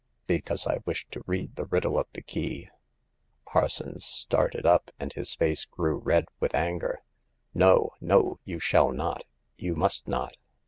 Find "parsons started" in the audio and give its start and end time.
3.45-4.65